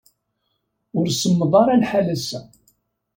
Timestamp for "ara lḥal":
1.61-2.07